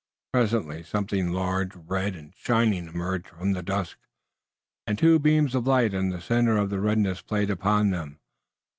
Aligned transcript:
Presently 0.33 0.81
something 0.81 1.31
large, 1.31 1.75
red 1.75 2.15
and 2.15 2.33
shining 2.33 2.87
emerged 2.87 3.27
from 3.27 3.51
the 3.53 3.61
dusk 3.61 3.99
and 4.87 4.97
two 4.97 5.19
beams 5.19 5.53
of 5.53 5.67
light 5.67 5.93
in 5.93 6.09
the 6.09 6.19
center 6.19 6.57
of 6.57 6.71
the 6.71 6.79
redness 6.79 7.21
played 7.21 7.51
upon 7.51 7.91
them. 7.91 8.17